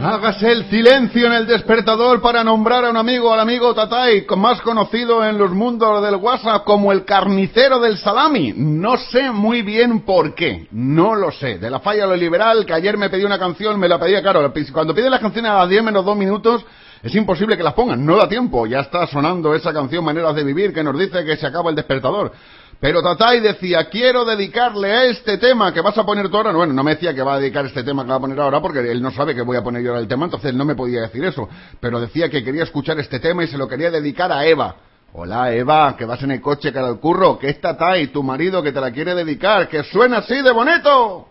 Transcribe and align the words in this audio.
Hágase 0.00 0.50
el 0.50 0.68
silencio 0.70 1.26
en 1.26 1.32
el 1.32 1.46
despertador 1.46 2.20
para 2.20 2.42
nombrar 2.42 2.84
a 2.84 2.90
un 2.90 2.96
amigo, 2.96 3.32
al 3.32 3.40
amigo 3.40 3.74
Tatay, 3.74 4.26
más 4.36 4.60
conocido 4.60 5.24
en 5.24 5.38
los 5.38 5.52
mundos 5.52 6.02
del 6.02 6.16
WhatsApp 6.16 6.64
como 6.64 6.90
el 6.90 7.04
carnicero 7.04 7.78
del 7.78 7.96
salami. 7.98 8.52
No 8.56 8.96
sé 8.96 9.30
muy 9.30 9.62
bien 9.62 10.00
por 10.00 10.34
qué, 10.34 10.66
no 10.72 11.14
lo 11.14 11.30
sé. 11.30 11.58
De 11.58 11.70
la 11.70 11.80
falla 11.80 12.06
lo 12.06 12.16
liberal, 12.16 12.66
que 12.66 12.74
ayer 12.74 12.98
me 12.98 13.08
pedí 13.08 13.24
una 13.24 13.38
canción, 13.38 13.78
me 13.78 13.88
la 13.88 13.98
pedía, 13.98 14.20
claro, 14.20 14.52
cuando 14.72 14.94
pide 14.94 15.08
las 15.08 15.20
canciones 15.20 15.52
a 15.52 15.58
las 15.58 15.68
10 15.68 15.84
menos 15.84 16.04
2 16.04 16.16
minutos, 16.16 16.66
es 17.02 17.14
imposible 17.14 17.56
que 17.56 17.62
las 17.62 17.74
pongan, 17.74 18.04
no 18.04 18.16
da 18.16 18.28
tiempo, 18.28 18.66
ya 18.66 18.80
está 18.80 19.06
sonando 19.06 19.54
esa 19.54 19.72
canción 19.72 20.04
Maneras 20.04 20.34
de 20.34 20.42
Vivir 20.42 20.72
que 20.72 20.82
nos 20.82 20.98
dice 20.98 21.24
que 21.24 21.36
se 21.36 21.46
acaba 21.46 21.70
el 21.70 21.76
despertador. 21.76 22.32
Pero 22.84 23.02
Tatay 23.02 23.40
decía, 23.40 23.88
quiero 23.88 24.26
dedicarle 24.26 24.92
a 24.92 25.04
este 25.04 25.38
tema 25.38 25.72
que 25.72 25.80
vas 25.80 25.96
a 25.96 26.04
poner 26.04 26.28
tú 26.28 26.36
ahora. 26.36 26.52
Bueno, 26.52 26.74
no 26.74 26.84
me 26.84 26.90
decía 26.90 27.14
que 27.14 27.22
va 27.22 27.36
a 27.36 27.38
dedicar 27.38 27.64
este 27.64 27.82
tema 27.82 28.04
que 28.04 28.10
va 28.10 28.16
a 28.16 28.20
poner 28.20 28.38
ahora 28.38 28.60
porque 28.60 28.80
él 28.80 29.00
no 29.00 29.10
sabe 29.10 29.34
que 29.34 29.40
voy 29.40 29.56
a 29.56 29.62
poner 29.62 29.82
yo 29.82 29.92
ahora 29.92 30.02
el 30.02 30.06
tema, 30.06 30.26
entonces 30.26 30.52
no 30.52 30.66
me 30.66 30.74
podía 30.74 31.00
decir 31.00 31.24
eso. 31.24 31.48
Pero 31.80 31.98
decía 31.98 32.28
que 32.28 32.44
quería 32.44 32.62
escuchar 32.62 33.00
este 33.00 33.20
tema 33.20 33.42
y 33.42 33.46
se 33.46 33.56
lo 33.56 33.66
quería 33.66 33.90
dedicar 33.90 34.30
a 34.30 34.44
Eva. 34.44 34.76
Hola 35.14 35.54
Eva, 35.54 35.96
que 35.96 36.04
vas 36.04 36.22
en 36.24 36.32
el 36.32 36.42
coche 36.42 36.74
cara 36.74 36.88
al 36.88 37.00
curro, 37.00 37.38
que 37.38 37.48
es 37.48 37.58
Tatay, 37.58 38.08
tu 38.08 38.22
marido 38.22 38.62
que 38.62 38.70
te 38.70 38.82
la 38.82 38.90
quiere 38.90 39.14
dedicar, 39.14 39.66
que 39.66 39.82
suena 39.84 40.18
así 40.18 40.42
de 40.42 40.52
bonito. 40.52 41.28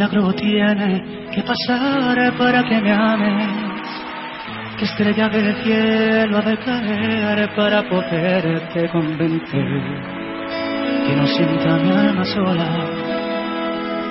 Milagro 0.00 0.32
tiene 0.32 1.28
que 1.34 1.42
pasar 1.42 2.32
para 2.38 2.62
que 2.62 2.80
me 2.80 2.92
ames? 2.92 3.48
¿Qué 4.78 4.84
estrella 4.84 5.28
del 5.28 5.54
cielo 5.62 6.38
ha 6.38 6.42
de 6.42 6.56
caer 6.56 7.54
para 7.54 7.82
poderte 7.88 8.88
convencer? 8.88 9.82
Que 11.06 11.16
no 11.16 11.26
sienta 11.26 11.76
mi 11.78 11.90
alma 11.90 12.24
sola, 12.24 12.68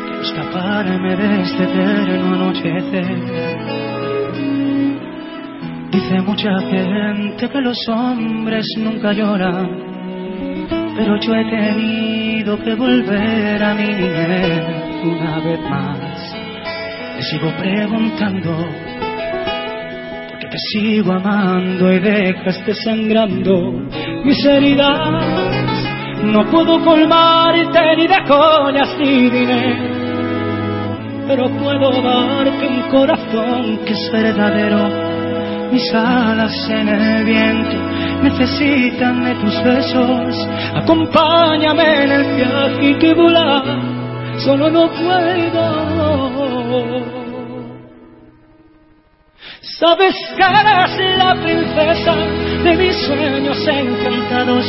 quiero 0.05 0.21
escaparme 0.21 1.15
de 1.15 1.41
este 1.41 1.63
eterno 1.63 2.35
anochecer. 2.35 3.88
Dice 5.91 6.21
mucha 6.21 6.51
gente 6.69 7.49
que 7.49 7.61
los 7.61 7.77
hombres 7.89 8.63
nunca 8.77 9.11
lloran, 9.11 9.69
pero 10.95 11.19
yo 11.19 11.33
he 11.33 11.45
tenido 11.49 12.63
que 12.63 12.75
volver 12.75 13.63
a 13.63 13.73
mi 13.73 13.87
niñez 13.87 15.03
una 15.03 15.39
vez 15.39 15.59
más. 15.67 16.35
Te 17.17 17.23
sigo 17.23 17.51
preguntando, 17.57 18.55
porque 20.29 20.47
te 20.47 20.57
sigo 20.71 21.11
amando 21.11 21.91
y 21.91 21.99
dejaste 21.99 22.73
sangrando 22.75 23.71
mis 24.23 24.45
heridas. 24.45 25.09
No 26.23 26.45
puedo 26.51 26.85
colmarte 26.85 27.95
ni 27.97 28.05
de 28.05 28.21
joyas 28.27 28.95
ni 28.99 29.27
dinero, 29.27 29.75
pero 31.27 31.49
puedo 31.49 32.01
darte 32.03 32.67
un 32.67 32.81
corazón 32.91 33.79
que 33.85 33.93
es 33.93 34.11
verdadero. 34.11 35.08
Mis 35.71 35.93
alas 35.93 36.69
en 36.69 36.87
el 36.87 37.23
viento 37.25 37.77
necesitan 38.23 39.23
de 39.23 39.35
tus 39.35 39.63
besos. 39.63 40.47
Acompáñame 40.75 42.03
en 42.03 42.11
el 42.11 42.35
viaje 42.35 42.97
que 42.99 43.13
volar 43.13 43.99
solo 44.39 44.69
no 44.69 44.89
puedo. 44.89 45.99
Sabes 49.61 50.15
que 50.35 50.43
eres 50.43 51.17
la 51.17 51.35
princesa 51.35 52.15
de 52.63 52.75
mis 52.75 52.95
sueños 53.07 53.67
encantados. 53.67 54.65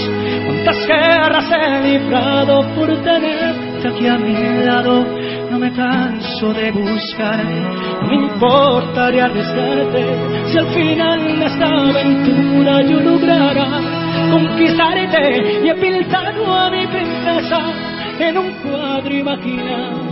Cuántas 0.46 0.86
guerras 0.86 1.50
he 1.50 1.82
librado 1.82 2.62
por 2.74 2.88
tenerte 3.02 3.88
aquí 3.88 4.06
a 4.06 4.18
mi 4.18 4.64
lado. 4.64 5.04
No 5.50 5.58
me 5.58 5.72
canso 5.72 6.52
de 6.52 6.70
buscar, 6.70 7.44
no 8.02 8.08
me 8.08 8.14
importaría 8.14 9.24
arriesgarte. 9.24 10.29
Si 10.50 10.58
al 10.58 10.66
final 10.74 11.38
de 11.38 11.46
esta 11.46 11.66
aventura 11.66 12.82
yo 12.82 12.98
lograra 13.00 13.68
conquistarte 14.32 15.60
y 15.64 15.68
he 15.68 15.74
pintado 15.76 16.52
a 16.52 16.70
mi 16.70 16.86
princesa 16.88 17.60
en 18.18 18.36
un 18.36 18.52
cuadro 18.54 19.14
imaginado 19.14 20.10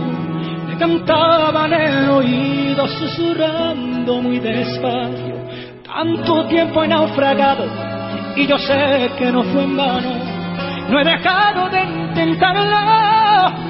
le 0.69 0.77
cantaban 0.77 1.73
el 1.73 2.09
oído 2.09 2.87
susurrando 2.87 4.21
muy 4.21 4.39
despacio. 4.39 5.35
Tanto 5.83 6.45
tiempo 6.45 6.83
he 6.83 6.87
naufragado 6.87 7.65
y 8.35 8.47
yo 8.47 8.57
sé 8.59 9.09
que 9.17 9.31
no 9.31 9.43
fue 9.43 9.63
en 9.63 9.75
vano. 9.75 10.15
No 10.89 11.01
he 11.01 11.03
dejado 11.03 11.69
de 11.69 11.81
intentarlo 11.81 13.68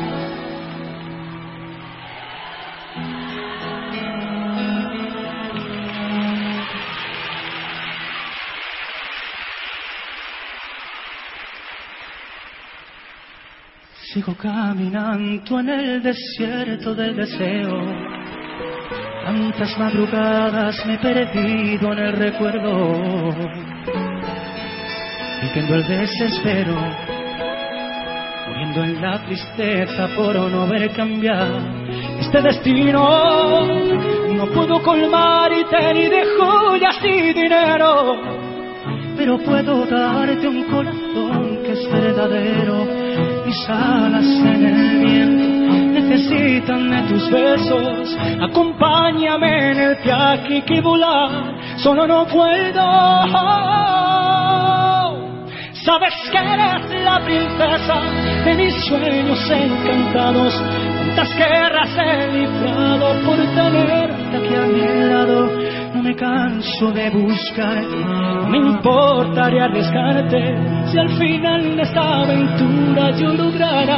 Sigo 14.13 14.33
caminando 14.35 15.59
en 15.59 15.69
el 15.69 16.01
desierto 16.01 16.95
del 16.95 17.15
deseo. 17.15 17.79
Tantas 19.23 19.77
madrugadas 19.77 20.83
me 20.87 20.95
he 20.95 20.97
perdido 20.97 21.93
en 21.93 21.99
el 21.99 22.13
recuerdo. 22.13 23.35
Viviendo 25.43 25.75
el 25.75 25.87
desespero, 25.87 26.73
muriendo 28.47 28.83
en 28.83 28.99
la 28.99 29.23
tristeza 29.25 30.07
por 30.15 30.35
no 30.35 30.67
ver 30.67 30.91
cambiar 30.93 31.61
este 32.19 32.41
destino. 32.41 33.67
No 34.33 34.47
puedo 34.47 34.81
colmar 34.81 35.51
y 35.51 35.63
ni 35.93 36.09
de 36.09 36.23
joyas 36.39 36.97
ni 37.03 37.33
dinero, 37.33 38.48
pero 39.19 39.37
puedo 39.37 39.85
darte 39.85 40.47
un 40.47 40.63
corazón 40.71 41.59
que 41.65 41.73
es 41.73 41.91
verdadero 41.91 42.85
mis 43.45 43.69
alas 43.69 44.23
en 44.23 44.65
el 44.65 44.99
viento 45.03 45.49
necesitan 46.09 46.89
de 46.89 47.01
tus 47.09 47.29
besos. 47.29 48.17
Acompáñame 48.41 49.71
en 49.71 49.77
el 49.77 49.95
viaje 49.97 50.63
que 50.63 50.79
volar, 50.79 51.29
solo 51.77 52.07
no 52.07 52.25
puedo. 52.27 52.85
Sabes 55.83 56.13
que 56.31 56.37
eres 56.37 57.03
la 57.03 57.19
princesa 57.25 57.95
de 58.45 58.55
mis 58.55 58.73
sueños 58.85 59.51
encantados. 59.51 60.53
Cuántas 60.97 61.35
guerras 61.35 61.89
he 61.97 62.27
librado 62.31 63.07
por 63.25 63.37
tenerte 63.37 64.37
aquí 64.37 64.55
a 64.55 64.65
mi 64.65 65.09
lado 65.09 65.49
no 65.99 66.03
me 66.03 66.15
canso 66.15 66.91
de 66.93 67.09
buscar, 67.09 67.83
no 67.83 68.47
me 68.47 68.57
importaría 68.57 69.65
arriesgarte 69.65 70.55
si 70.89 70.97
al 70.97 71.09
final 71.09 71.75
de 71.75 71.81
esta 71.81 72.21
aventura 72.21 73.11
yo 73.17 73.33
lograra 73.33 73.97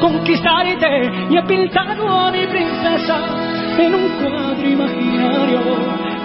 conquistarte 0.00 1.10
y 1.30 1.36
he 1.38 1.42
pintado 1.44 2.06
a 2.06 2.30
mi 2.30 2.46
princesa 2.46 3.16
en 3.78 3.94
un 3.94 4.08
cuadro 4.20 4.68
imaginario 4.68 5.60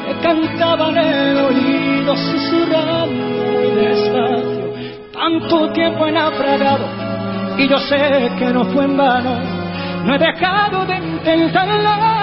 que 0.06 0.14
cantaba 0.22 0.90
en 0.90 0.98
el 0.98 1.38
oído 1.38 2.16
susurrando 2.18 3.08
muy 3.08 3.72
despacio. 3.86 4.66
Tanto 5.14 5.72
tiempo 5.72 6.08
he 6.08 6.12
naufragado 6.12 6.86
y 7.58 7.70
yo 7.70 7.80
sé 7.80 8.32
que 8.38 8.48
no 8.48 8.66
fue 8.66 8.84
en 8.84 8.98
vano. 8.98 9.38
no 10.04 10.16
he 10.16 10.20
dejado 10.20 10.86
de 10.86 10.98
intentarlo. 10.98 12.16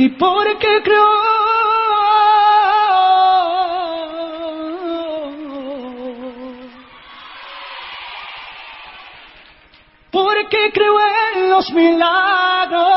Y 0.00 0.10
porque 0.10 0.80
creo 0.84 1.08
porque 10.12 10.70
creo 10.72 10.94
en 11.34 11.50
los 11.50 11.68
milagros 11.72 12.87